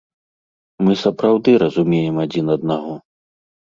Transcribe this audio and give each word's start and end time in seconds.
Мы 0.87 0.95
сапраўды 1.03 1.51
разумеем 1.65 2.15
адзін 2.25 2.45
аднаго. 2.59 2.93